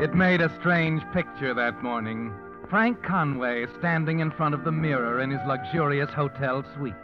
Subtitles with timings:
[0.00, 2.32] It made a strange picture that morning.
[2.70, 6.94] Frank Conway standing in front of the mirror in his luxurious hotel suite.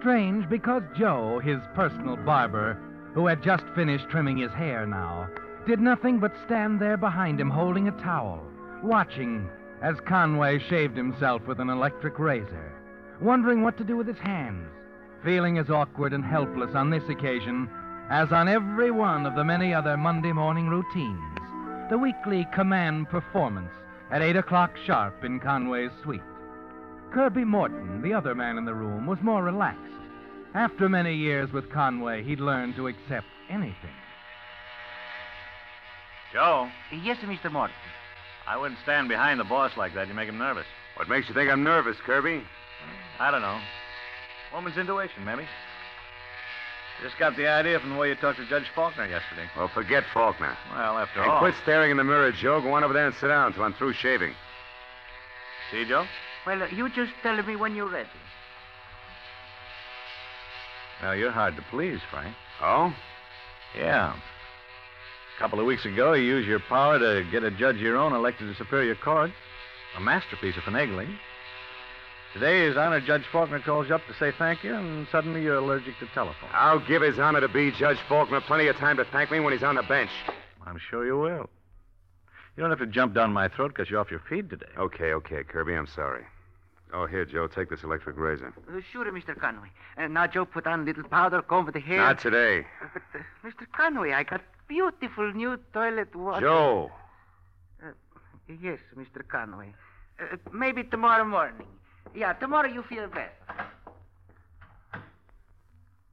[0.00, 2.78] Strange because Joe, his personal barber,
[3.12, 5.28] who had just finished trimming his hair now,
[5.66, 8.42] did nothing but stand there behind him holding a towel,
[8.82, 9.50] watching
[9.82, 12.72] as Conway shaved himself with an electric razor,
[13.20, 14.70] wondering what to do with his hands,
[15.22, 17.68] feeling as awkward and helpless on this occasion
[18.08, 21.35] as on every one of the many other Monday morning routines.
[21.88, 23.70] The weekly command performance
[24.10, 26.20] at 8 o'clock sharp in Conway's suite.
[27.12, 29.80] Kirby Morton, the other man in the room, was more relaxed.
[30.54, 33.94] After many years with Conway, he'd learned to accept anything.
[36.32, 37.52] Joe, Yes, Mr.
[37.52, 37.76] Morton.
[38.48, 40.08] I wouldn't stand behind the boss like that.
[40.08, 40.66] You make him nervous.
[40.96, 42.42] What makes you think I'm nervous, Kirby?
[43.20, 43.60] I don't know.
[44.52, 45.44] Woman's intuition, maybe.
[47.02, 49.48] Just got the idea from the way you talked to Judge Faulkner yesterday.
[49.56, 50.56] Well, forget Faulkner.
[50.72, 51.38] Well, after And all.
[51.40, 52.60] quit staring in the mirror, Joe.
[52.60, 54.34] Go on over there and sit down until I'm through shaving.
[55.70, 56.06] See, Joe?
[56.46, 58.08] Well, uh, you just tell me when you're ready.
[61.02, 62.34] Well, you're hard to please, Frank.
[62.62, 62.94] Oh?
[63.76, 64.14] Yeah.
[64.14, 67.98] A couple of weeks ago, you used your power to get a judge of your
[67.98, 69.30] own elected to Superior Court.
[69.98, 71.14] A masterpiece of finagling.
[72.38, 75.56] Today, His Honor Judge Faulkner calls you up to say thank you, and suddenly you're
[75.56, 76.50] allergic to telephone.
[76.52, 79.54] I'll give his honor to be Judge Faulkner plenty of time to thank me when
[79.54, 80.10] he's on the bench.
[80.66, 81.48] I'm sure you will.
[82.54, 84.66] You don't have to jump down my throat because you're off your feed today.
[84.76, 86.24] Okay, okay, Kirby, I'm sorry.
[86.92, 88.52] Oh, here, Joe, take this electric razor.
[88.68, 89.34] Uh, sure, Mr.
[89.40, 89.68] Conway.
[89.96, 91.96] Uh, now, Joe, put on a little powder, comb the hair.
[91.96, 92.66] Not today.
[92.82, 93.66] Uh, But, uh, Mr.
[93.74, 96.44] Conway, I got beautiful new toilet water.
[96.46, 96.90] Joe.
[98.60, 99.26] Yes, Mr.
[99.26, 99.74] Conway.
[100.20, 101.66] Uh, maybe tomorrow morning.
[102.14, 103.32] Yeah, tomorrow you feel better.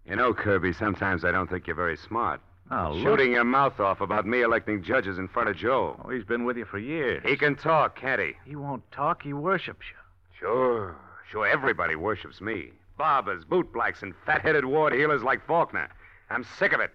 [0.05, 2.41] You know, Kirby, sometimes I don't think you're very smart.
[2.71, 3.03] Oh, look.
[3.03, 5.99] Shooting your mouth off about me electing judges in front of Joe.
[6.03, 7.23] Oh, he's been with you for years.
[7.25, 8.33] He can talk, can't he?
[8.45, 9.21] He won't talk.
[9.23, 9.97] He worships you.
[10.39, 10.95] Sure.
[11.31, 12.71] Sure, everybody worships me.
[12.97, 15.89] Barbers, bootblacks, and fat-headed ward healers like Faulkner.
[16.29, 16.91] I'm sick of it.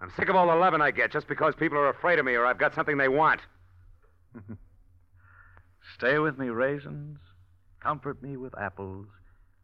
[0.00, 2.34] I'm sick of all the loving I get just because people are afraid of me
[2.34, 3.40] or I've got something they want.
[5.96, 7.18] Stay with me, raisins.
[7.82, 9.06] Comfort me with apples,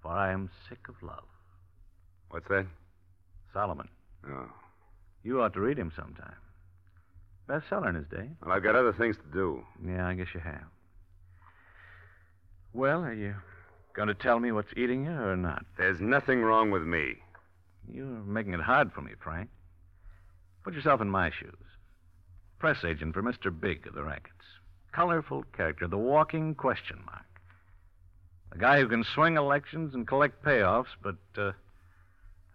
[0.03, 1.25] for I am sick of love.
[2.31, 2.67] What's that?
[3.53, 3.89] Solomon.
[4.29, 4.51] Oh.
[5.23, 6.35] You ought to read him sometime.
[7.49, 8.29] Bestseller in his day.
[8.43, 9.63] Well, I've got other things to do.
[9.87, 10.65] Yeah, I guess you have.
[12.75, 13.35] Well, are you
[13.95, 15.65] going to tell me what's eating you or not?
[15.77, 17.15] There's nothing wrong with me.
[17.91, 19.49] You're making it hard for me, Frank.
[20.65, 21.55] Put yourself in my shoes.
[22.59, 23.59] Press agent for Mr.
[23.59, 24.35] Big of the Rackets.
[24.93, 27.25] Colorful character, the walking question mark.
[28.53, 31.53] A guy who can swing elections and collect payoffs, but uh,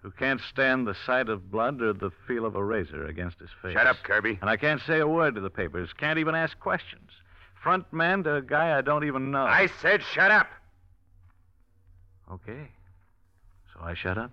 [0.02, 3.50] who can't stand the sight of blood or the feel of a razor against his
[3.62, 3.74] face.
[3.74, 4.38] Shut up, Kirby.
[4.42, 5.90] And I can't say a word to the papers.
[5.98, 7.10] Can't even ask questions.
[7.62, 9.46] Front man to a guy I don't even know.
[9.46, 10.48] I said shut up.
[12.32, 12.70] Okay.
[13.74, 14.32] So I shut up?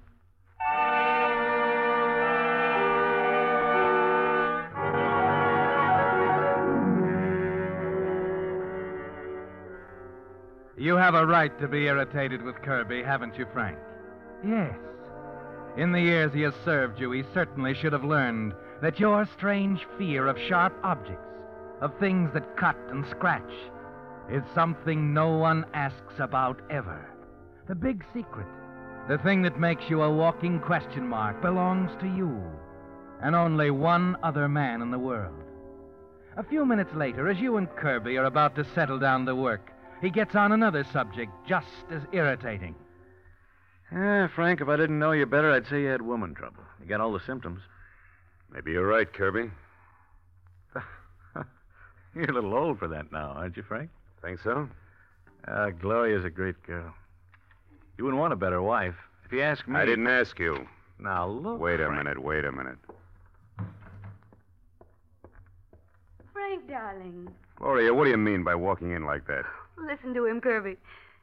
[10.81, 13.77] You have a right to be irritated with Kirby, haven't you, Frank?
[14.43, 14.75] Yes.
[15.77, 19.87] In the years he has served you, he certainly should have learned that your strange
[19.99, 21.37] fear of sharp objects,
[21.83, 23.53] of things that cut and scratch,
[24.31, 27.11] is something no one asks about ever.
[27.69, 28.49] The big secret,
[29.07, 32.43] the thing that makes you a walking question mark, belongs to you
[33.23, 35.45] and only one other man in the world.
[36.39, 39.71] A few minutes later, as you and Kirby are about to settle down to work,
[40.01, 42.75] he gets on another subject just as irritating.
[43.93, 46.63] Yeah, Frank, if I didn't know you better, I'd say you had woman trouble.
[46.81, 47.61] You got all the symptoms.
[48.53, 49.51] Maybe you're right, Kirby.
[52.15, 53.89] You're a little old for that now, aren't you, Frank?
[54.21, 54.69] Think so?
[55.47, 56.93] Uh, Gloria's a great girl.
[57.97, 58.97] You wouldn't want a better wife.
[59.25, 59.77] If you ask me.
[59.77, 60.67] I didn't ask you.
[60.99, 61.61] Now, look.
[61.61, 62.05] Wait a Frank.
[62.05, 62.79] minute, wait a minute.
[66.33, 67.29] Frank, darling.
[67.57, 69.45] Gloria, what do you mean by walking in like that?
[69.81, 70.77] Listen to him, Kirby.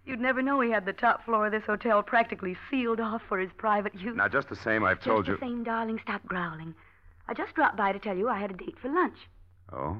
[0.05, 3.39] You'd never know he had the top floor of this hotel practically sealed off for
[3.39, 4.15] his private use.
[4.15, 5.47] Now, just the same, I've told Just you.
[5.47, 5.99] the same, darling.
[6.01, 6.73] Stop growling.
[7.27, 9.17] I just dropped by to tell you I had a date for lunch.
[9.73, 9.97] Oh?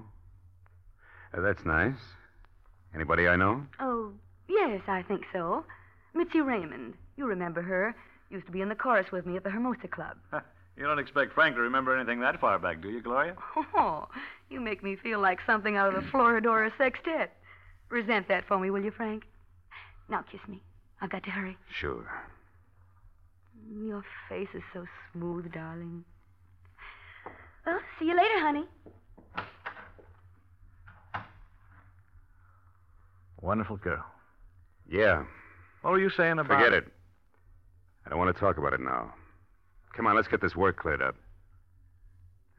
[1.34, 1.98] Uh, that's nice.
[2.96, 3.66] Anybody I know?
[3.82, 4.14] Oh,
[4.48, 5.66] yes, I think so.
[6.14, 6.94] Mitzi Raymond.
[7.18, 7.94] You remember her.
[8.30, 10.18] Used to be in the chorus with me at the Hermosa Club.
[10.78, 13.36] You don't expect Frank to remember anything that far back, do you, Gloria?
[13.76, 14.08] Oh,
[14.52, 17.36] you make me feel like something out of the Florodora Sextet.
[17.90, 19.24] Resent that for me, will you, Frank?
[20.10, 20.62] Now kiss me.
[21.02, 21.58] I've got to hurry.
[21.80, 22.06] Sure.
[23.70, 26.04] Your face is so smooth, darling.
[27.66, 28.66] Well, see you later, honey.
[33.42, 34.04] Wonderful girl.
[34.90, 35.24] Yeah,
[35.82, 36.88] What were you saying about forget it.
[38.06, 39.14] I don't want to talk about it now.
[39.96, 41.16] Come on, let's get this work cleared up.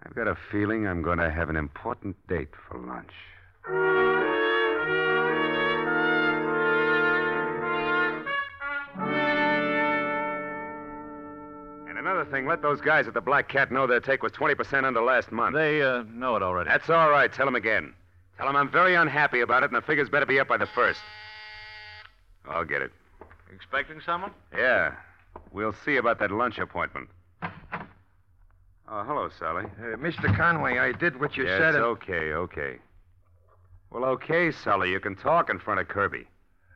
[0.04, 3.12] I've got a feeling I'm going to have an important date for lunch.
[11.88, 14.84] And another thing, let those guys at the Black Cat know their take was 20%
[14.84, 15.54] under last month.
[15.54, 16.68] They uh, know it already.
[16.68, 17.32] That's all right.
[17.32, 17.94] Tell them again.
[18.36, 20.66] Tell them I'm very unhappy about it, and the figures better be up by the
[20.66, 21.00] first.
[22.48, 22.92] I'll get it.
[23.54, 24.30] Expecting someone?
[24.56, 24.94] Yeah.
[25.52, 27.08] We'll see about that lunch appointment.
[28.90, 29.64] Oh, hello, Sally.
[29.80, 30.34] Uh, Mr.
[30.36, 31.68] Conway, I did what you yeah, said.
[31.68, 32.78] it's and- okay, okay.
[33.90, 34.90] Well, okay, Sully.
[34.90, 36.26] You can talk in front of Kirby.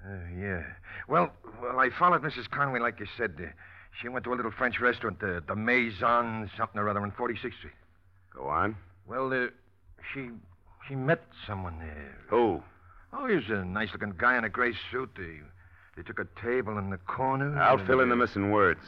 [0.05, 0.62] Uh, yeah.
[1.09, 1.32] Well,
[1.62, 2.50] well, I followed Mrs.
[2.50, 3.35] Conway like you said.
[3.38, 3.50] Uh,
[4.00, 7.38] she went to a little French restaurant, uh, the Maison something or other on 46th
[7.38, 7.73] Street.
[8.35, 8.76] Go on.
[9.06, 9.49] Well, uh,
[10.12, 10.31] she
[10.88, 12.19] she met someone there.
[12.29, 12.62] Who?
[13.12, 15.11] Oh, he was a nice-looking guy in a gray suit.
[15.17, 15.41] They,
[15.97, 17.61] they took a table in the corner.
[17.61, 18.81] I'll and, fill in uh, the missing words.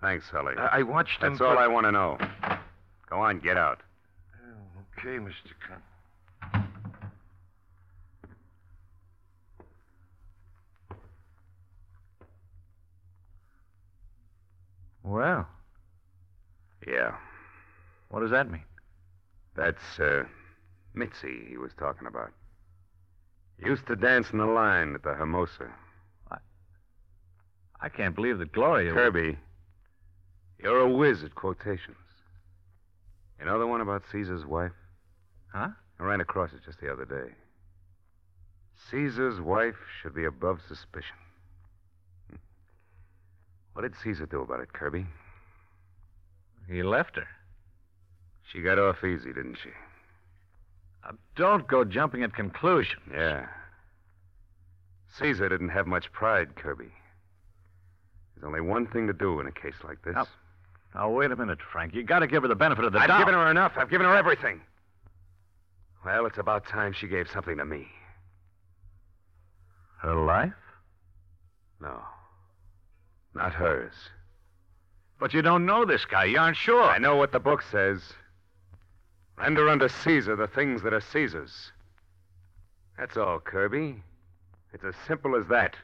[0.00, 0.54] Thanks, Sully.
[0.56, 1.34] I, I watched them.
[1.34, 2.18] That's all put- I want to know.
[3.10, 3.80] Go on, get out.
[4.98, 5.52] Okay, Mr.
[5.66, 6.68] Con.
[15.18, 15.48] Well,
[16.86, 17.18] Yeah.
[18.06, 18.64] what does that mean?
[19.56, 20.28] That's, uh,
[20.94, 22.32] Mitzi he was talking about.
[23.58, 25.74] Used to dance in the line at the Hermosa.
[26.28, 26.40] What?
[27.80, 28.92] I can't believe that Gloria.
[28.92, 29.36] Kirby,
[30.58, 31.96] you're a whiz at quotations.
[33.40, 34.76] You know the one about Caesar's wife?
[35.52, 35.70] Huh?
[35.98, 37.34] I ran across it just the other day.
[38.88, 41.16] Caesar's wife should be above suspicion.
[43.72, 45.06] What did Caesar do about it, Kirby?
[46.68, 47.26] He left her.
[48.52, 49.70] She got off easy, didn't she?
[51.04, 53.02] Now, don't go jumping at conclusions.
[53.12, 53.46] Yeah.
[55.18, 56.90] Caesar didn't have much pride, Kirby.
[58.34, 60.14] There's only one thing to do in a case like this.
[60.14, 60.26] Now,
[60.94, 61.94] Now, wait a minute, Frank.
[61.94, 63.10] You got to give her the benefit of the doubt.
[63.10, 63.72] I've given her enough.
[63.76, 64.60] I've given her everything.
[66.04, 67.88] Well, it's about time she gave something to me.
[70.02, 70.52] her life?
[71.80, 72.00] No.
[73.34, 73.92] Not hers.
[75.18, 76.24] But you don't know this guy.
[76.24, 76.84] You aren't sure.
[76.84, 78.00] I know what the book says.
[79.36, 81.72] Render unto Caesar the things that are Caesar's.
[82.98, 84.02] That's all, Kirby.
[84.72, 85.76] It's as simple as that.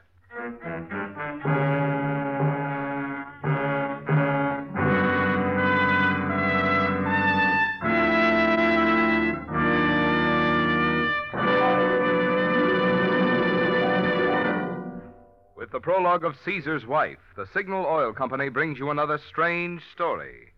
[15.85, 20.51] Prologue of Caesar's Wife, the Signal Oil Company brings you another strange story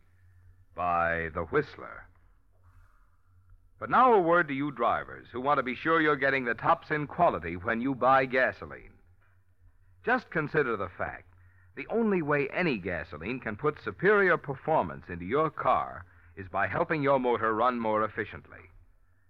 [0.74, 2.08] by The Whistler.
[3.78, 6.54] But now a word to you drivers who want to be sure you're getting the
[6.54, 8.94] tops in quality when you buy gasoline.
[10.06, 11.26] Just consider the fact
[11.76, 16.06] the only way any gasoline can put superior performance into your car
[16.38, 18.72] is by helping your motor run more efficiently.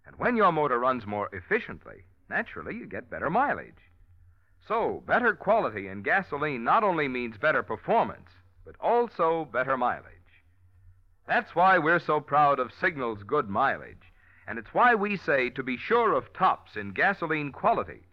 [0.06, 3.82] And when your motor runs more efficiently, naturally you get better mileage.
[4.68, 8.30] So, better quality in gasoline not only means better performance,
[8.66, 10.14] but also better mileage.
[11.26, 14.12] That's why we're so proud of Signal's good mileage,
[14.48, 18.08] and it's why we say to be sure of tops in gasoline quality,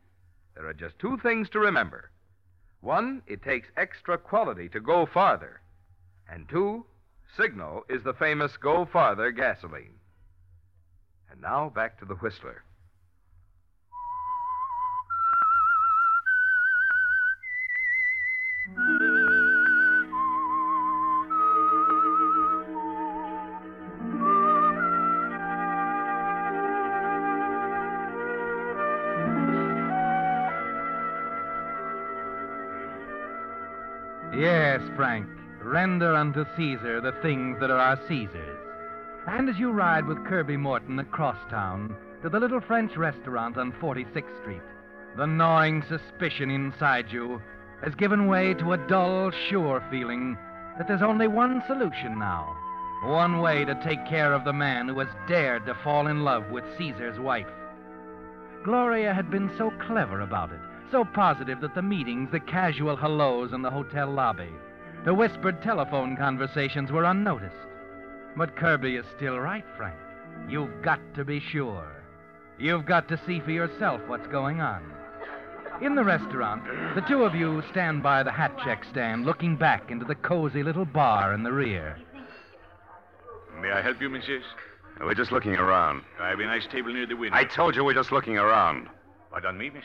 [0.54, 2.10] there are just two things to remember.
[2.80, 5.60] One, it takes extra quality to go farther.
[6.28, 6.86] And two,
[7.36, 9.98] Signal is the famous Go Farther gasoline.
[11.30, 12.62] And now back to the Whistler.
[34.96, 35.26] Frank.
[35.62, 38.58] Render unto Caesar the things that are our Caesar's.
[39.26, 43.72] And as you ride with Kirby Morton across town to the little French restaurant on
[43.72, 44.62] 46th Street,
[45.16, 47.40] the gnawing suspicion inside you
[47.82, 50.36] has given way to a dull, sure feeling
[50.76, 52.56] that there's only one solution now.
[53.04, 56.50] One way to take care of the man who has dared to fall in love
[56.50, 57.48] with Caesar's wife.
[58.64, 60.60] Gloria had been so clever about it,
[60.90, 64.50] so positive that the meetings, the casual hellos in the hotel lobby,
[65.04, 67.54] the whispered telephone conversations were unnoticed.
[68.36, 69.96] But Kirby is still right, Frank.
[70.48, 71.86] You've got to be sure.
[72.58, 74.82] You've got to see for yourself what's going on.
[75.82, 79.90] In the restaurant, the two of you stand by the hat check stand looking back
[79.90, 81.98] into the cozy little bar in the rear.
[83.60, 84.42] May I help you, Mrs.?
[85.00, 86.02] We're just looking around.
[86.20, 87.36] I have a nice table near the window.
[87.36, 88.88] I told you we're just looking around.
[89.30, 89.84] Pardon me, miss?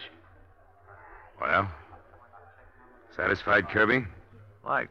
[1.42, 1.72] Well,
[3.16, 4.06] satisfied, Kirby?
[4.62, 4.88] Why,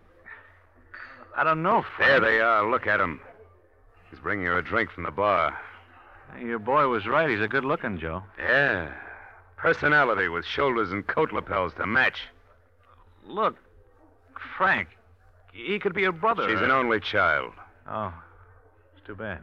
[1.38, 2.11] I don't know, Frank.
[2.11, 2.68] There they are.
[2.68, 3.21] Look at him.
[4.11, 5.57] He's bringing her a drink from the bar.
[6.40, 7.30] Your boy was right.
[7.30, 8.25] He's a good looking, Joe.
[8.38, 8.92] Yeah.
[9.57, 12.23] Personality with shoulders and coat lapels to match.
[13.25, 13.57] Look,
[14.57, 14.88] Frank,
[15.52, 16.49] he could be your brother.
[16.49, 17.52] She's an only child.
[17.88, 18.12] Oh,
[18.97, 19.38] it's too bad.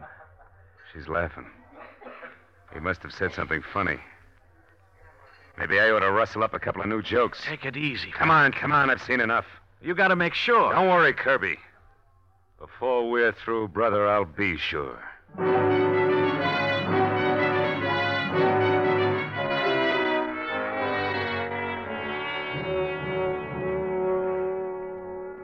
[0.93, 1.45] She's laughing.
[2.73, 3.99] He must have said something funny.
[5.57, 7.41] Maybe I ought to rustle up a couple of new jokes.
[7.45, 8.11] Take it easy.
[8.11, 8.89] Come on, come on.
[8.89, 9.45] I've seen enough.
[9.81, 10.73] You got to make sure.
[10.73, 11.55] Don't worry, Kirby.
[12.65, 14.97] Before we're through, brother, I'll be sure.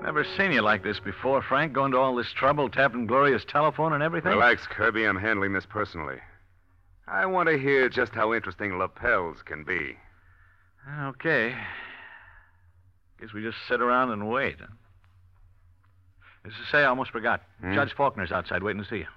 [0.03, 1.73] Never seen you like this before, Frank.
[1.73, 4.31] Going to all this trouble, tapping Gloria's telephone and everything.
[4.31, 5.05] Relax, Kirby.
[5.05, 6.17] I'm handling this personally.
[7.07, 9.95] I want to hear just how interesting lapels can be.
[11.03, 11.55] Okay.
[13.19, 14.55] Guess we just sit around and wait.
[14.59, 14.65] Huh?
[16.45, 17.41] As to say, I almost forgot.
[17.61, 17.73] Hmm?
[17.75, 19.07] Judge Faulkner's outside waiting to see you.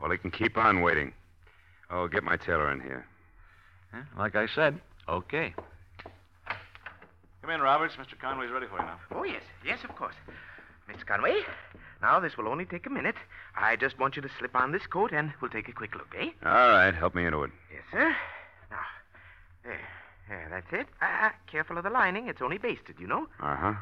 [0.00, 1.12] Well, he can keep on waiting.
[1.90, 3.06] Oh, get my tailor in here.
[3.92, 4.02] Huh?
[4.16, 5.54] Like I said, okay.
[7.42, 7.94] Come in, Roberts.
[7.96, 8.18] Mr.
[8.18, 9.00] Conway's ready for you now.
[9.14, 9.42] Oh, yes.
[9.64, 10.14] Yes, of course.
[10.90, 11.06] Mr.
[11.06, 11.40] Conway,
[12.02, 13.14] now this will only take a minute.
[13.56, 16.12] I just want you to slip on this coat and we'll take a quick look,
[16.18, 16.30] eh?
[16.44, 17.50] All right, help me into it.
[17.72, 18.16] Yes, sir.
[18.70, 18.78] Now,
[19.64, 19.80] there.
[20.28, 20.86] There, that's it.
[21.02, 22.28] Ah, careful of the lining.
[22.28, 23.26] It's only basted, you know.
[23.40, 23.74] Uh huh.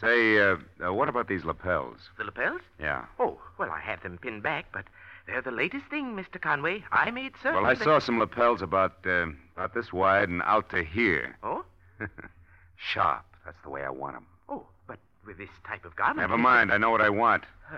[0.00, 1.98] Say, uh, uh, what about these lapels?
[2.18, 2.60] The lapels?
[2.80, 3.04] Yeah.
[3.18, 4.84] Oh, well, I have them pinned back, but
[5.26, 6.40] they're the latest thing, Mr.
[6.40, 6.84] Conway.
[6.92, 7.62] I made certain.
[7.62, 9.26] Well, I that- saw some lapels about uh,
[9.56, 11.36] about this wide and out to here.
[11.42, 11.64] Oh?
[12.76, 13.24] Sharp.
[13.44, 14.26] That's the way I want them.
[14.48, 16.18] Oh, but with this type of garment.
[16.20, 16.72] Never mind.
[16.72, 17.44] I know what I want.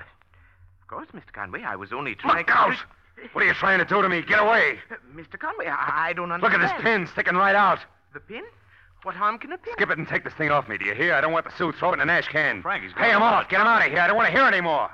[0.83, 1.33] Of course, Mr.
[1.33, 1.63] Conway.
[1.63, 2.39] I was only trying.
[2.39, 2.75] Look out!
[3.33, 4.23] What are you trying to do to me?
[4.23, 4.81] Get away!
[4.91, 5.39] Uh, Mr.
[5.39, 6.43] Conway, I, I don't understand.
[6.43, 6.73] Look understand.
[6.73, 7.79] at this pin sticking right out.
[8.13, 8.43] The pin?
[9.03, 9.71] What harm can it be?
[9.73, 11.15] Skip it and take this thing off me, do you hear?
[11.15, 11.75] I don't want the suit.
[11.77, 12.61] Throw it in an ash can.
[12.63, 13.49] Frank, he's Pay him off.
[13.49, 14.01] Get him out of here.
[14.01, 14.91] I don't want to hear any more.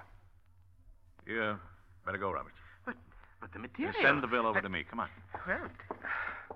[1.27, 1.59] You
[2.05, 2.55] better go, Roberts.
[2.85, 2.95] But
[3.41, 3.93] but the material...
[3.97, 4.85] You send the bill over to me.
[4.89, 5.09] Come on.
[5.47, 5.59] Well,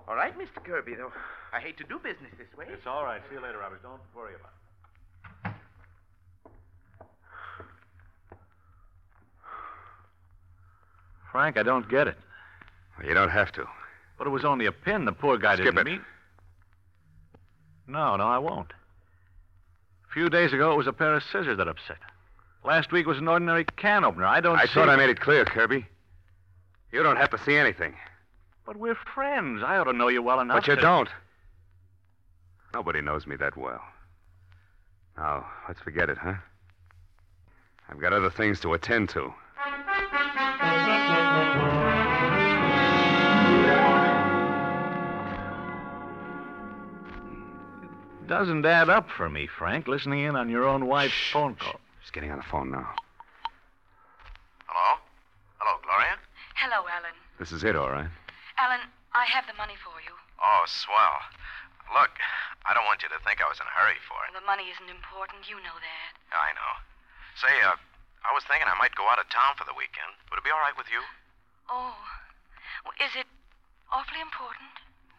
[0.07, 0.63] all right, Mr.
[0.63, 1.11] Kirby, though.
[1.53, 2.65] I hate to do business this way.
[2.69, 3.21] It's all right.
[3.29, 3.83] See you later, Roberts.
[3.83, 4.51] Don't worry about
[5.45, 5.51] it.
[11.31, 12.17] Frank, I don't get it.
[12.97, 13.65] Well, You don't have to.
[14.17, 15.05] But it was only a pin.
[15.05, 15.85] The poor guy Skip didn't it.
[15.85, 16.01] mean.
[17.91, 18.71] No, no, I won't.
[20.09, 21.97] A few days ago, it was a pair of scissors that upset.
[22.63, 24.25] Last week was an ordinary can opener.
[24.25, 24.73] I don't I see...
[24.73, 25.85] thought I made it clear, Kirby.
[26.91, 27.95] You don't have to see anything.
[28.65, 29.61] But we're friends.
[29.65, 31.09] I ought to know you well enough But you to- don't.
[32.73, 33.81] Nobody knows me that well.
[35.17, 36.35] Now, let's forget it, huh?
[37.89, 39.33] I've got other things to attend to.
[48.31, 51.83] Doesn't add up for me, Frank, listening in on your own wife's phone call.
[51.99, 52.87] She's getting on the phone now.
[54.71, 55.03] Hello?
[55.59, 56.15] Hello, Gloria?
[56.55, 57.11] Hello, Alan.
[57.43, 58.07] This is it, all right.
[58.55, 60.15] Alan, I have the money for you.
[60.39, 61.19] Oh, swell.
[61.91, 62.15] Look,
[62.63, 64.31] I don't want you to think I was in a hurry for it.
[64.31, 65.51] The money isn't important.
[65.51, 66.11] You know that.
[66.31, 66.73] I know.
[67.35, 67.75] Say, uh,
[68.23, 70.15] I was thinking I might go out of town for the weekend.
[70.31, 71.03] Would it be all right with you?
[71.67, 71.99] Oh.
[72.87, 73.27] Well, Is it
[73.91, 74.71] awfully important?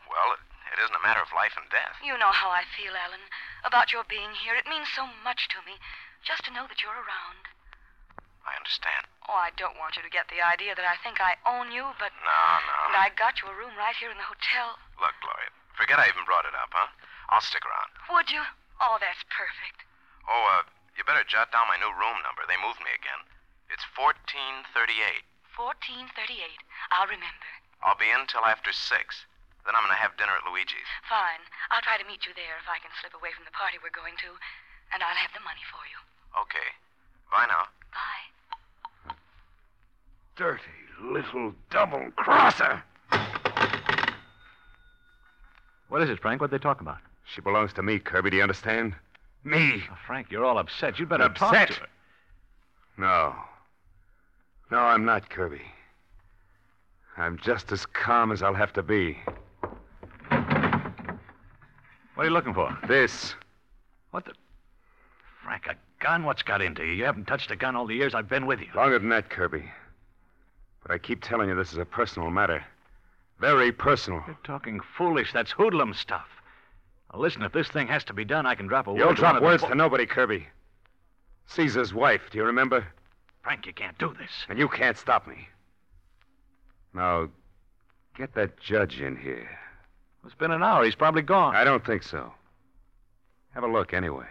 [0.08, 0.40] Well, it,
[0.72, 2.00] it isn't a matter of life and death.
[2.00, 3.28] You know how I feel, Alan,
[3.62, 4.56] about your being here.
[4.56, 5.76] It means so much to me
[6.24, 7.44] just to know that you're around.
[8.42, 9.06] I understand.
[9.28, 11.94] Oh, I don't want you to get the idea that I think I own you,
[12.00, 12.10] but.
[12.26, 12.78] No, no.
[12.90, 14.80] But I got you a room right here in the hotel.
[14.98, 16.90] Look, Gloria, forget I even brought it up, huh?
[17.30, 17.90] I'll stick around.
[18.10, 18.42] Would you?
[18.82, 19.86] Oh, that's perfect.
[20.26, 20.66] Oh, uh,
[20.98, 22.42] you better jot down my new room number.
[22.48, 23.22] They moved me again.
[23.70, 25.22] It's 1438.
[25.54, 26.60] 1438.
[26.90, 27.50] I'll remember.
[27.80, 28.82] I'll be in till after 6.
[29.64, 30.90] Then I'm going to have dinner at Luigi's.
[31.06, 31.42] Fine.
[31.70, 33.94] I'll try to meet you there if I can slip away from the party we're
[33.94, 34.30] going to.
[34.90, 35.98] And I'll have the money for you.
[36.34, 36.68] Okay.
[37.30, 37.70] Bye now.
[37.94, 38.26] Bye.
[40.36, 42.82] Dirty little double crosser.
[45.88, 46.40] What is it, Frank?
[46.40, 46.98] What they talk about?
[47.24, 48.30] She belongs to me, Kirby.
[48.30, 48.94] Do you understand?
[49.44, 49.82] Me.
[49.90, 50.98] Oh, Frank, you're all upset.
[50.98, 51.86] You'd better talk to her.
[52.96, 53.34] No.
[54.70, 55.62] No, I'm not, Kirby.
[57.16, 59.18] I'm just as calm as I'll have to be.
[62.22, 62.78] What are you looking for?
[62.86, 63.34] This.
[64.12, 64.32] What the?
[65.42, 66.22] Frank, a gun?
[66.22, 66.92] What's got into you?
[66.92, 68.68] You haven't touched a gun all the years I've been with you.
[68.76, 69.64] Longer than that, Kirby.
[70.82, 72.64] But I keep telling you this is a personal matter.
[73.40, 74.22] Very personal.
[74.24, 75.32] You're talking foolish.
[75.32, 76.28] That's hoodlum stuff.
[77.12, 79.00] Now, listen, if this thing has to be done, I can drop a word.
[79.00, 80.46] You'll drop words to nobody, Kirby.
[81.48, 82.86] Caesar's wife, do you remember?
[83.42, 84.30] Frank, you can't do this.
[84.48, 85.48] And you can't stop me.
[86.94, 87.30] Now,
[88.16, 89.50] get that judge in here.
[90.24, 90.84] It's been an hour.
[90.84, 91.56] He's probably gone.
[91.56, 92.32] I don't think so.
[93.54, 94.26] Have a look anyway.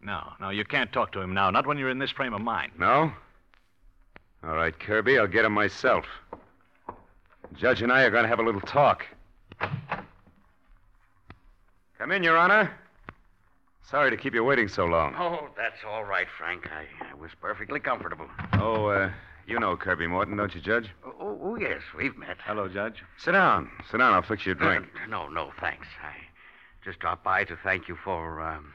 [0.00, 1.50] No, no, you can't talk to him now.
[1.50, 2.72] Not when you're in this frame of mind.
[2.78, 3.12] No?
[4.44, 6.04] All right, Kirby, I'll get him myself.
[7.54, 9.04] Judge and I are going to have a little talk.
[11.98, 12.70] Come in, Your Honor.
[13.82, 15.14] Sorry to keep you waiting so long.
[15.18, 16.68] Oh, that's all right, Frank.
[16.70, 18.26] I, I was perfectly comfortable.
[18.52, 19.10] Oh, uh,
[19.48, 20.90] you know Kirby Morton, don't you, Judge?
[21.04, 22.36] Oh, oh, yes, we've met.
[22.44, 23.02] Hello, Judge.
[23.16, 23.70] Sit down.
[23.90, 24.12] Sit down.
[24.12, 24.86] I'll fix you a drink.
[25.02, 25.86] Uh, no, no, thanks.
[26.02, 26.12] I
[26.84, 28.72] just dropped by to thank you for um,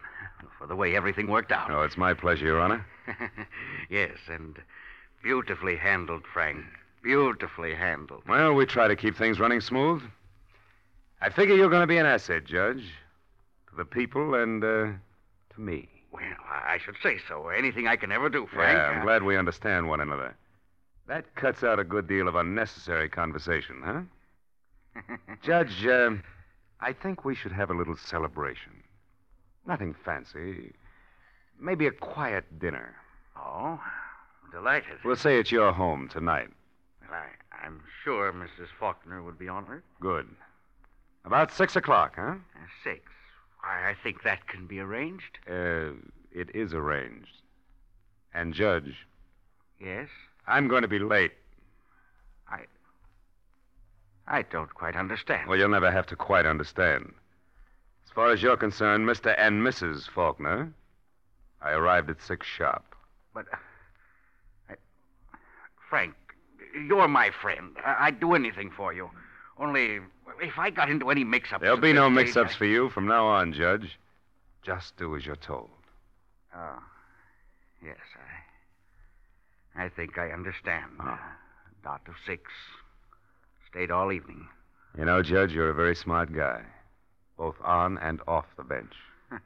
[0.58, 1.70] for the way everything worked out.
[1.72, 2.86] Oh, it's my pleasure, Your Honor.
[3.90, 4.58] yes, and
[5.22, 6.66] beautifully handled, Frank.
[7.04, 8.24] Beautifully handled.
[8.28, 10.02] Well, we try to keep things running smooth.
[11.22, 12.84] I figure you're going to be an asset, Judge.
[13.70, 14.68] To the people and, uh,
[15.54, 15.90] to me.
[16.12, 17.50] Well, I should say so.
[17.50, 18.78] Anything I can ever do, Frank.
[18.78, 20.36] Yeah, I'm glad we understand one another.
[21.08, 24.02] That cuts out a good deal of unnecessary conversation, huh?
[25.42, 26.12] Judge, uh,
[26.80, 28.72] I think we should have a little celebration.
[29.68, 30.74] Nothing fancy.
[31.60, 32.96] Maybe a quiet dinner.
[33.38, 33.80] Oh,
[34.52, 35.00] delighted.
[35.04, 36.50] We'll say it's your home tonight.
[37.02, 38.68] Well, I, I'm sure Mrs.
[38.80, 39.84] Faulkner would be honored.
[40.00, 40.28] Good.
[41.26, 42.36] About six o'clock, huh?
[42.56, 43.02] Uh, six.
[43.64, 45.40] I, I think that can be arranged.
[45.50, 45.92] Uh,
[46.32, 47.42] it is arranged.
[48.34, 49.06] And, Judge,
[49.80, 50.08] Yes.
[50.48, 51.32] I'm going to be late.
[52.50, 52.62] I
[54.28, 55.48] I don't quite understand.
[55.50, 57.14] Well, you'll never have to quite understand.
[58.06, 59.34] As far as you're concerned, Mr.
[59.38, 60.08] and Mrs.
[60.10, 60.72] Faulkner,
[61.62, 62.84] I arrived at six sharp.
[63.34, 63.58] But, uh,
[64.70, 64.76] I,
[65.90, 66.14] Frank,
[66.88, 67.76] you're my friend.
[67.84, 69.10] I, I'd do anything for you.
[69.58, 70.00] Only,
[70.42, 71.62] if I got into any mix-ups...
[71.62, 73.98] There'll be no mix ups I- for you from now on, Judge.
[74.62, 75.70] Just do as you're told.
[76.56, 76.80] Oh,
[77.84, 78.53] yes, I...
[79.76, 80.92] I think I understand.
[81.00, 81.20] Oh.
[81.84, 82.44] Dot of six.
[83.70, 84.48] Stayed all evening.
[84.98, 86.62] You know, Judge, you're a very smart guy,
[87.38, 88.94] both on and off the bench.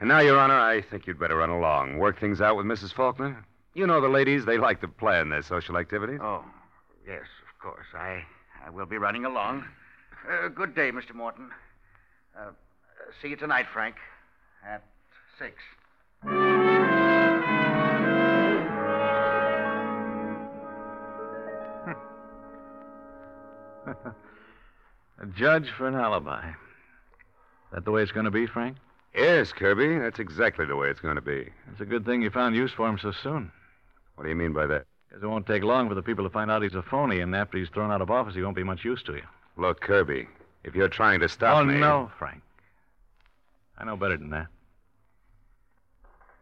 [0.00, 1.98] And now, Your Honor, I think you'd better run along.
[1.98, 2.92] Work things out with Mrs.
[2.92, 3.44] Faulkner.
[3.74, 6.18] You know the ladies, they like to plan their social activities.
[6.22, 6.44] Oh,
[7.06, 7.86] yes, of course.
[7.94, 8.22] I,
[8.66, 9.64] I will be running along.
[10.28, 11.14] Uh, good day, Mr.
[11.14, 11.50] Morton.
[12.38, 12.50] Uh,
[13.22, 13.96] see you tonight, Frank.
[14.66, 14.82] At
[15.38, 15.54] six.
[25.20, 26.52] A judge for an alibi.
[27.72, 28.76] That the way it's going to be, Frank?
[29.14, 31.50] Yes, Kirby, that's exactly the way it's going to be.
[31.70, 33.52] It's a good thing you found use for him so soon.
[34.16, 34.86] What do you mean by that?
[35.08, 37.34] Because it won't take long for the people to find out he's a phony, and
[37.34, 39.22] after he's thrown out of office, he won't be much use to you.
[39.56, 40.26] Look, Kirby,
[40.64, 41.76] if you're trying to stop oh, me.
[41.76, 42.42] Oh, no, Frank.
[43.78, 44.48] I know better than that.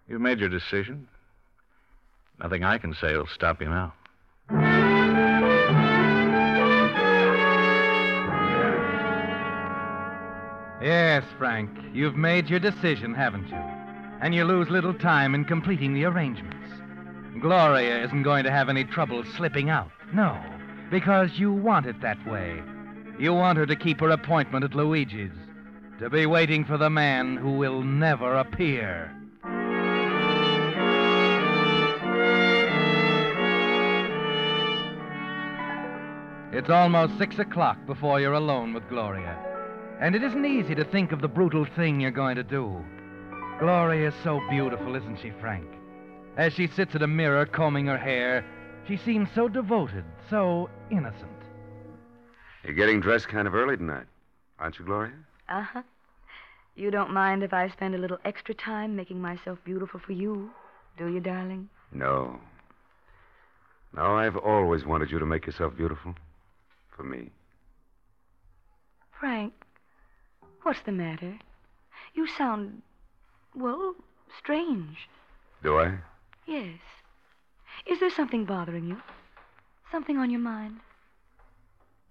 [0.09, 1.09] You've made your decision.
[2.39, 4.82] Nothing I can say will stop you now.
[10.83, 13.63] Yes, Frank, you've made your decision, haven't you?
[14.21, 16.57] And you lose little time in completing the arrangements.
[17.41, 19.93] Gloria isn't going to have any trouble slipping out.
[20.13, 20.37] No,
[20.91, 22.61] because you want it that way.
[23.17, 25.31] You want her to keep her appointment at Luigi's,
[26.01, 29.17] to be waiting for the man who will never appear.
[36.53, 39.52] It's almost six o'clock before you're alone with Gloria.
[40.03, 42.85] And it isn't easy to think of the brutal thing you're going to do.
[43.61, 45.65] Gloria is so beautiful, isn't she, Frank?
[46.37, 48.45] As she sits at a mirror combing her hair,
[48.89, 51.31] she seems so devoted, so innocent.
[52.65, 54.07] You're getting dressed kind of early tonight,
[54.59, 55.13] aren't you, Gloria?
[55.49, 55.83] Uh huh.
[56.75, 60.51] You don't mind if I spend a little extra time making myself beautiful for you,
[60.99, 61.69] do you, darling?
[61.93, 62.41] No.
[63.95, 66.17] No, I've always wanted you to make yourself beautiful.
[66.97, 67.31] For me.
[69.21, 69.53] Frank,
[70.63, 71.39] what's the matter?
[72.15, 72.83] You sound,
[73.55, 73.95] well,
[74.39, 75.09] strange.
[75.63, 75.99] Do I?
[76.47, 76.79] Yes.
[77.87, 78.97] Is there something bothering you?
[79.91, 80.81] Something on your mind?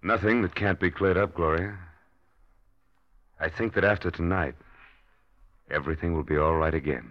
[0.02, 1.78] Nothing that can't be cleared up, Gloria.
[3.38, 4.54] I think that after tonight,
[5.70, 7.10] everything will be all right again.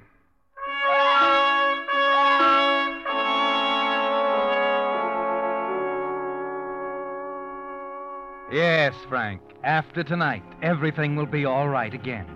[8.51, 12.27] Yes, Frank, after tonight, everything will be all right again.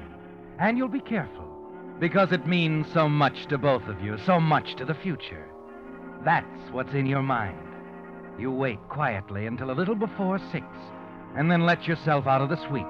[0.59, 1.45] And you'll be careful,
[1.99, 5.45] because it means so much to both of you, so much to the future.
[6.23, 7.59] That's what's in your mind.
[8.39, 10.65] You wait quietly until a little before six,
[11.35, 12.85] and then let yourself out of the suite.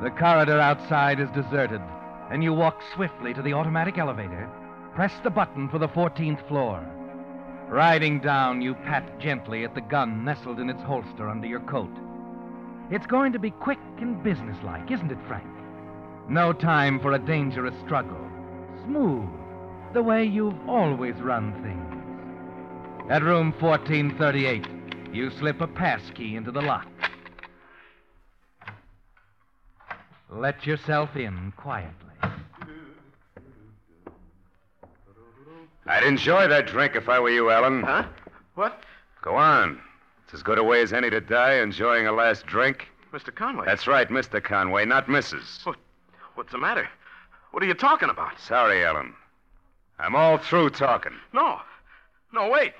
[0.00, 1.82] The corridor outside is deserted,
[2.30, 4.48] and you walk swiftly to the automatic elevator,
[4.94, 6.86] press the button for the 14th floor.
[7.68, 11.90] Riding down, you pat gently at the gun nestled in its holster under your coat.
[12.90, 15.46] It's going to be quick and businesslike, isn't it, Frank?
[16.28, 18.18] No time for a dangerous struggle.
[18.84, 19.28] Smooth,
[19.94, 23.10] the way you've always run things.
[23.10, 24.66] At room 1438,
[25.14, 26.86] you slip a pass key into the lock.
[30.30, 32.12] Let yourself in quietly.
[35.86, 37.82] I'd enjoy that drink if I were you, Alan.
[37.82, 38.04] Huh?
[38.54, 38.82] What?
[39.22, 39.80] Go on.
[40.24, 42.88] It's as good a way as any to die enjoying a last drink.
[43.12, 43.34] Mr.
[43.34, 43.66] Conway.
[43.66, 44.42] That's right, Mr.
[44.42, 45.64] Conway, not Mrs.
[45.64, 45.76] What,
[46.34, 46.88] what's the matter?
[47.52, 48.40] What are you talking about?
[48.40, 49.14] Sorry, Alan.
[49.98, 51.12] I'm all through talking.
[51.32, 51.60] No.
[52.32, 52.72] No, wait.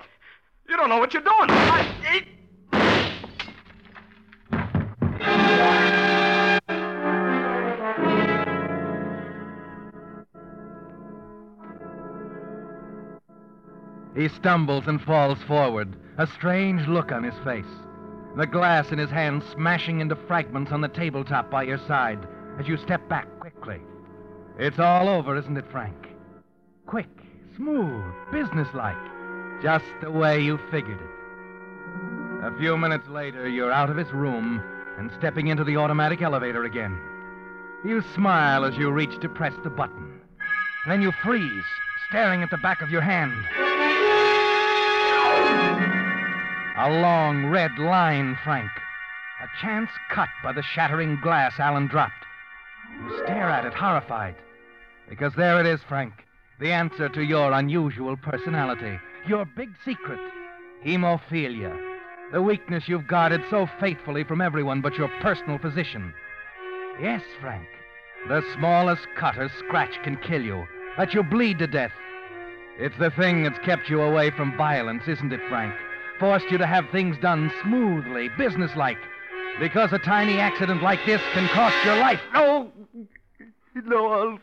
[0.67, 1.49] You don't know what you're doing.
[1.49, 2.25] I...
[14.15, 17.65] He stumbles and falls forward, a strange look on his face.
[18.37, 22.25] The glass in his hand smashing into fragments on the tabletop by your side
[22.59, 23.79] as you step back quickly.
[24.57, 25.95] It's all over, isn't it, Frank?
[26.85, 27.09] Quick,
[27.57, 28.95] smooth, businesslike,
[29.61, 32.45] just the way you figured it.
[32.45, 34.63] A few minutes later, you're out of his room
[34.97, 36.97] and stepping into the automatic elevator again.
[37.83, 40.21] You smile as you reach to press the button.
[40.87, 41.65] Then you freeze,
[42.09, 43.33] staring at the back of your hand.
[46.77, 48.69] A long red line, Frank.
[49.41, 52.25] A chance cut by the shattering glass Alan dropped.
[53.01, 54.35] You stare at it, horrified.
[55.07, 56.13] Because there it is, Frank.
[56.59, 58.99] The answer to your unusual personality.
[59.25, 60.19] Your big secret.
[60.85, 61.73] Hemophilia.
[62.33, 66.13] The weakness you've guarded so faithfully from everyone but your personal physician.
[67.01, 67.67] Yes, Frank.
[68.27, 70.65] The smallest cut or scratch can kill you.
[70.97, 71.93] Let you bleed to death.
[72.77, 75.73] It's the thing that's kept you away from violence, isn't it, Frank?
[76.19, 78.97] Forced you to have things done smoothly, businesslike.
[79.59, 82.21] Because a tiny accident like this can cost your life.
[82.33, 82.71] No!
[83.83, 84.39] No, I'll.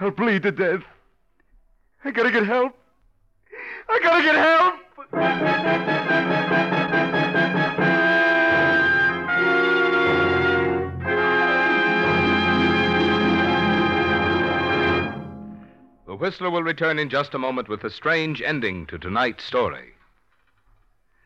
[0.00, 0.82] I'll bleed to death.
[2.04, 2.74] I gotta get help.
[3.88, 4.74] I gotta get help!
[16.06, 19.92] The Whistler will return in just a moment with a strange ending to tonight's story.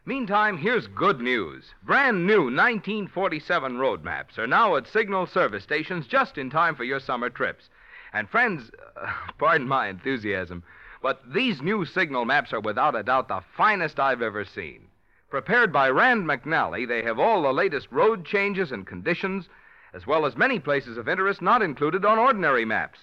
[0.09, 1.75] Meantime, here's good news.
[1.83, 6.85] Brand new 1947 road maps are now at signal service stations just in time for
[6.85, 7.69] your summer trips.
[8.12, 10.62] And friends, uh, pardon my enthusiasm,
[11.03, 14.87] but these new signal maps are without a doubt the finest I've ever seen.
[15.29, 19.49] Prepared by Rand McNally, they have all the latest road changes and conditions,
[19.92, 23.01] as well as many places of interest not included on ordinary maps.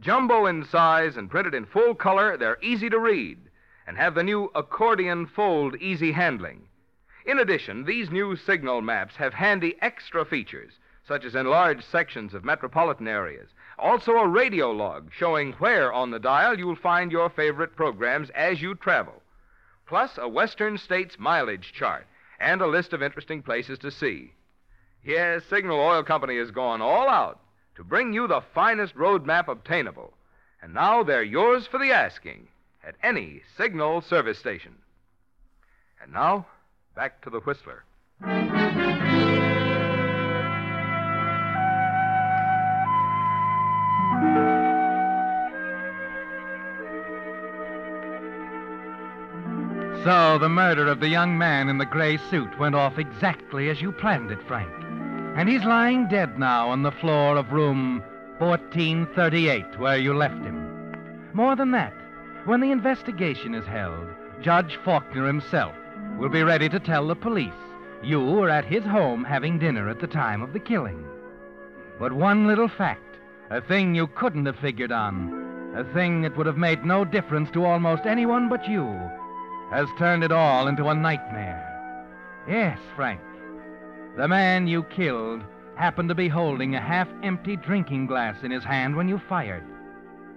[0.00, 3.49] Jumbo in size and printed in full color, they're easy to read
[3.90, 6.62] and have the new accordion fold easy handling.
[7.26, 10.74] In addition, these new signal maps have handy extra features,
[11.08, 13.48] such as enlarged sections of metropolitan areas.
[13.80, 18.62] Also, a radio log showing where on the dial you'll find your favorite programs as
[18.62, 19.24] you travel.
[19.86, 22.06] Plus, a Western States mileage chart
[22.38, 24.32] and a list of interesting places to see.
[25.02, 27.40] Yes, Signal Oil Company has gone all out
[27.74, 30.12] to bring you the finest road map obtainable.
[30.62, 32.46] And now they're yours for the asking
[32.84, 34.74] at any Signal service station.
[36.02, 36.46] And now,
[36.94, 37.84] back to the Whistler.
[50.04, 53.82] So the murder of the young man in the gray suit went off exactly as
[53.82, 54.72] you planned it, Frank.
[55.36, 58.02] And he's lying dead now on the floor of room
[58.38, 60.96] 1438, where you left him.
[61.34, 61.92] More than that,
[62.46, 64.06] when the investigation is held,
[64.40, 65.74] Judge Faulkner himself
[66.18, 67.52] will be ready to tell the police
[68.02, 71.04] you were at his home having dinner at the time of the killing.
[71.98, 73.16] But one little fact,
[73.50, 77.50] a thing you couldn't have figured on, a thing that would have made no difference
[77.50, 78.86] to almost anyone but you,
[79.70, 81.66] has turned it all into a nightmare.
[82.48, 83.20] Yes, Frank.
[84.16, 85.42] The man you killed
[85.76, 89.64] happened to be holding a half empty drinking glass in his hand when you fired.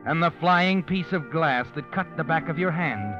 [0.05, 3.15] And the flying piece of glass that cut the back of your hand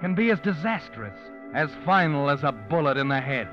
[0.00, 1.16] can be as disastrous,
[1.54, 3.48] as final as a bullet in the head.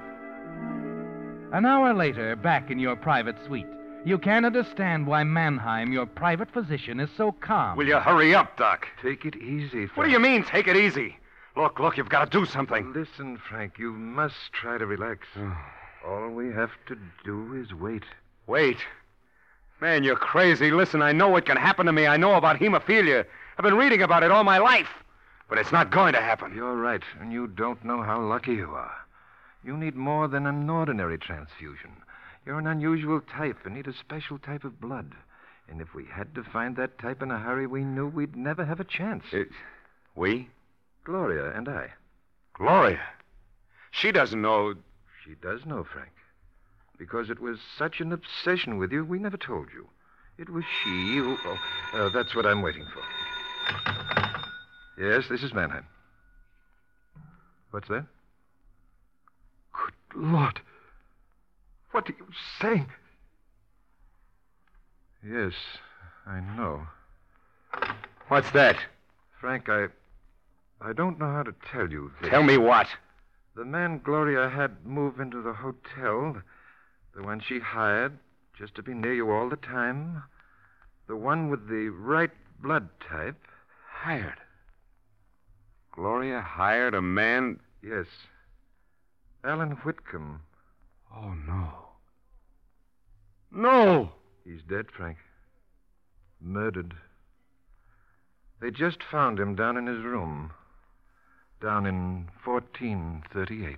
[1.51, 3.67] An hour later, back in your private suite,
[4.05, 7.77] you can understand why Mannheim, your private physician, is so calm.
[7.77, 8.87] Will you hurry up, Doc?
[9.01, 9.97] Take it easy, Frank.
[9.97, 11.17] What do you mean, take it easy?
[11.57, 12.93] Look, look, you've got to do something.
[12.93, 15.27] Listen, Frank, you must try to relax.
[15.37, 15.57] Oh.
[16.07, 18.03] All we have to do is wait.
[18.47, 18.77] Wait.
[19.81, 20.71] Man, you're crazy.
[20.71, 22.05] Listen, I know what can happen to me.
[22.05, 23.25] I know about hemophilia.
[23.57, 24.89] I've been reading about it all my life.
[25.47, 26.53] But it's not going to happen.
[26.53, 28.93] You're right, and you don't know how lucky you are.
[29.63, 31.91] You need more than an ordinary transfusion.
[32.45, 35.13] You're an unusual type and need a special type of blood.
[35.69, 38.65] And if we had to find that type in a hurry, we knew we'd never
[38.65, 39.23] have a chance.
[39.31, 39.49] It,
[40.15, 40.49] we?
[41.03, 41.91] Gloria and I.
[42.53, 43.01] Gloria.
[43.91, 44.75] She doesn't know.
[45.23, 46.11] She does know, Frank.
[46.99, 49.87] Because it was such an obsession with you, we never told you.
[50.37, 51.37] It was she who.
[51.45, 51.57] Oh,
[51.93, 53.01] uh, that's what I'm waiting for.
[55.01, 55.85] Yes, this is Mannheim.
[57.71, 58.05] What's that?
[59.73, 60.59] Good Lord.
[61.91, 62.27] What are you
[62.61, 62.87] saying?
[65.25, 65.53] Yes,
[66.27, 66.81] I know.
[68.27, 68.77] What's that?
[69.39, 69.87] Frank, I.
[70.81, 72.29] I don't know how to tell you this.
[72.29, 72.87] Tell me what?
[73.55, 76.41] The man Gloria had move into the hotel,
[77.15, 78.17] the one she hired
[78.57, 80.23] just to be near you all the time,
[81.07, 83.47] the one with the right blood type.
[84.01, 84.39] Hired.
[85.91, 87.59] Gloria hired a man.
[87.81, 88.05] Yes.
[89.43, 90.41] Alan Whitcomb.
[91.13, 91.69] Oh, no.
[93.51, 94.11] No!
[94.45, 95.17] He's dead, Frank.
[96.39, 96.93] Murdered.
[98.61, 100.51] They just found him down in his room.
[101.61, 103.77] Down in 1438.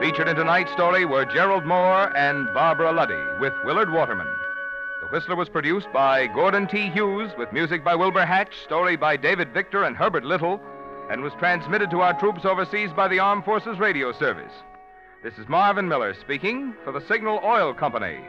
[0.00, 4.28] Featured in tonight's story were Gerald Mohr and Barbara Luddy with Willard Waterman.
[5.00, 6.88] The Whistler was produced by Gordon T.
[6.88, 10.60] Hughes with music by Wilbur Hatch, story by David Victor and Herbert Little,
[11.10, 14.52] and was transmitted to our troops overseas by the Armed Forces Radio Service.
[15.24, 18.20] This is Marvin Miller speaking for the Signal Oil Company.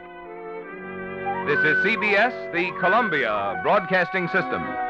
[1.46, 4.89] This is CBS, the Columbia Broadcasting System.